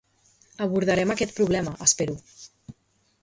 Abordarem 0.65 1.13
aquest 1.15 1.35
problema, 1.41 1.75
espero. 1.87 2.15